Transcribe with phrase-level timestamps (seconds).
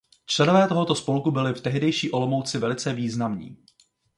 [0.25, 3.57] Členové tohoto spolku byly v tehdejší Olomouci velice významní.